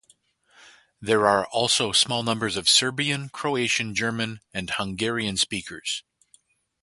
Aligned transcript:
There 0.99 1.27
are 1.27 1.45
also 1.51 1.91
small 1.91 2.23
numbers 2.23 2.57
of 2.57 2.67
Serbian, 2.67 3.29
Croatian, 3.29 3.93
German, 3.93 4.39
and 4.51 4.67
Hungarian 4.71 5.37
speakers. 5.37 6.01